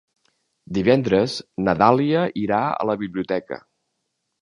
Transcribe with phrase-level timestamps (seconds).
[0.77, 1.35] Divendres
[1.67, 3.65] na Dàlia irà a la biblioteca.